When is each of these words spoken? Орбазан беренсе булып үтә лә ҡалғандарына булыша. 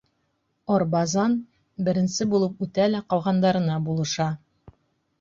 Орбазан 0.77 1.35
беренсе 1.89 2.29
булып 2.33 2.67
үтә 2.69 2.91
лә 2.97 3.05
ҡалғандарына 3.15 3.81
булыша. 3.89 4.33